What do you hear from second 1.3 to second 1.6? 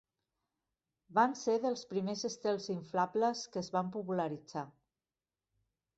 ser